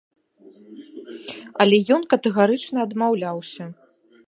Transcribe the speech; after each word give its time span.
Але 1.65 1.77
ён 1.97 2.01
катэгарычна 2.15 2.77
адмаўляўся. 2.87 3.63